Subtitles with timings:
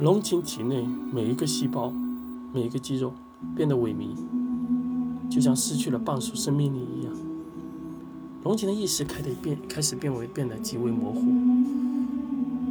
[0.00, 1.92] 龙琴体内每一个细胞、
[2.54, 3.12] 每一个肌肉
[3.54, 4.08] 变得萎靡，
[5.28, 7.12] 就像失去了半数生命力一样。
[8.42, 11.20] 龙琴的意识开始变，开始变为变得极为模糊。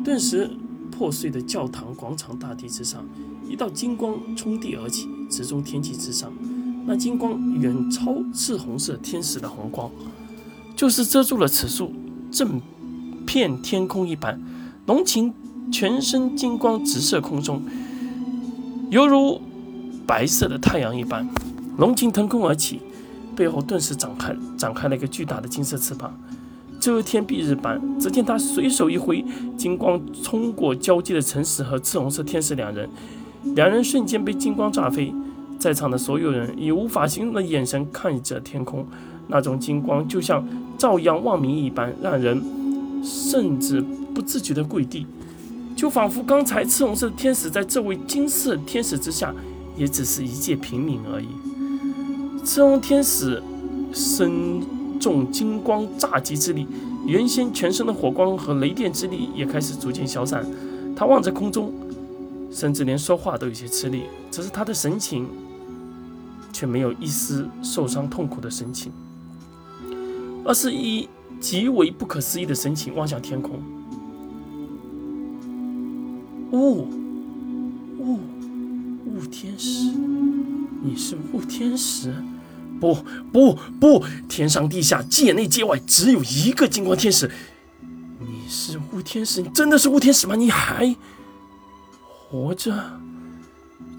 [0.03, 0.49] 顿时，
[0.89, 3.05] 破碎的教堂广场大地之上，
[3.47, 6.33] 一道金光冲地而起，直中天际之上。
[6.87, 9.91] 那金光远超赤红色天使的红光，
[10.75, 11.93] 就是遮住了此处
[12.31, 12.59] 整
[13.27, 14.41] 片天空一般。
[14.87, 15.31] 龙琴
[15.71, 17.61] 全身金光直射空中，
[18.89, 19.41] 犹如
[20.05, 21.27] 白色的太阳一般。
[21.77, 22.81] 龙琴腾空而起，
[23.35, 26.13] 背后顿时展开展开了一个巨大的金色翅膀，
[26.79, 27.79] 遮天蔽日般。
[27.99, 29.23] 只见他随手一挥，
[29.55, 32.89] 金光冲过交界的城市和赤红色天使两人，
[33.55, 35.13] 两人瞬间被金光炸飞。
[35.57, 38.85] 在场的所有人以无法形容的眼神看着天空，
[39.27, 40.45] 那种金光就像
[40.77, 42.41] 照阳望明一般，让人
[43.03, 43.81] 甚至
[44.13, 45.05] 不自觉的跪地，
[45.79, 49.33] 就仿佛刚才赤红色的天使在这位金色天使之下，
[49.77, 51.29] 也只是一介平民而已。
[52.45, 53.41] 赤红天使
[53.93, 54.61] 身
[54.99, 56.67] 中金光炸击之力，
[57.05, 60.45] 原先全身的火光和雷电之力也开始逐渐消散。
[60.97, 61.71] 他望着空中，
[62.51, 65.25] 甚至连说话都有些吃力，只是他的神情。
[66.51, 68.91] 却没有一丝受伤痛苦的神情，
[70.43, 71.07] 而是以
[71.39, 73.61] 极为不可思议的神情望向天空。
[76.51, 76.87] 雾，
[77.99, 78.19] 雾，
[79.05, 79.91] 雾天使，
[80.81, 82.13] 你是雾天使？
[82.79, 82.97] 不，
[83.31, 84.03] 不，不！
[84.27, 87.29] 天上地下，界内界外，只有一个金光天使。
[88.19, 89.41] 你是雾天使？
[89.41, 90.35] 你真的是雾天使吗？
[90.35, 90.95] 你还
[92.29, 92.99] 活着？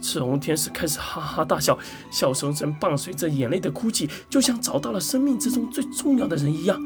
[0.02, 1.78] 赤红天使开始哈哈大笑，
[2.10, 6.80] 笑声声伴随着眼泪的哭泣，就像找到了生命之中最重要的人一样。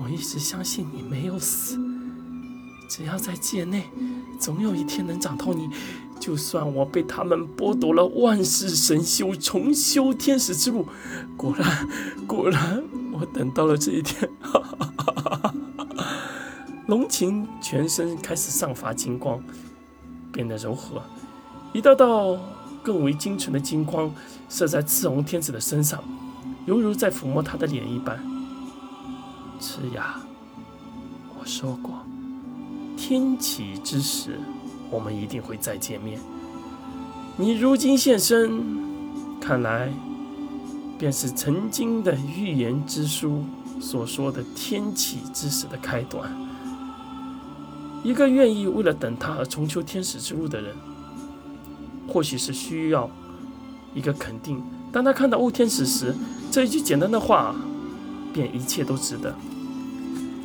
[0.00, 1.76] 我一直相信你没有死，
[2.88, 3.88] 只要在界内，
[4.38, 5.68] 总有一天能找到你。
[6.20, 10.86] 就算我被他们剥夺了万世神修，重修天使之路，
[11.36, 11.88] 果然，
[12.26, 14.30] 果然，我等到了这一天。
[14.40, 15.54] 哈哈哈哈哈！
[16.86, 19.42] 龙琴全身开始散发金光，
[20.32, 21.02] 变得柔和。
[21.72, 22.38] 一道道
[22.82, 24.10] 更为精纯的金光
[24.48, 26.02] 射在赤红天子的身上，
[26.64, 28.18] 犹如在抚摸他的脸一般。
[29.60, 30.20] 赤雅，
[31.38, 31.94] 我说过，
[32.96, 34.38] 天启之时，
[34.90, 36.18] 我们一定会再见面。
[37.36, 38.62] 你如今现身，
[39.40, 39.92] 看来
[40.98, 43.44] 便是曾经的预言之书
[43.80, 46.30] 所说的天启之时的开端。
[48.02, 50.74] 一个愿意为了等他而重修天使之路的人。
[52.06, 53.10] 或许是需要
[53.94, 54.62] 一个肯定。
[54.92, 56.14] 当他看到雾天使时，
[56.50, 57.54] 这一句简单的话，
[58.32, 59.34] 便一切都值得。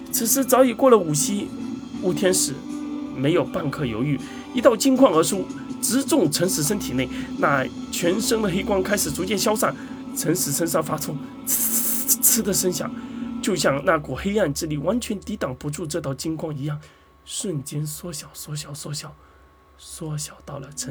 [0.09, 1.49] 此时早已过了午夕，
[2.01, 2.53] 雾天使
[3.15, 4.17] 没有半刻犹豫，
[4.53, 5.45] 一道金光而出，
[5.81, 7.09] 直中陈死生体内。
[7.37, 9.75] 那全身的黑光开始逐渐消散，
[10.15, 11.13] 陈死身上发出
[11.45, 12.89] 呲呲呲的声响，
[13.41, 16.79] 就像那股黑暗之力完全抵挡不住这道金光一样，
[17.25, 19.13] 瞬间缩小、缩小、缩小、
[19.77, 20.87] 缩小到了陈。